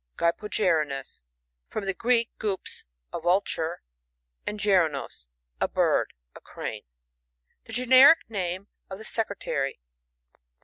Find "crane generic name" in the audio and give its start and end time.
6.41-8.69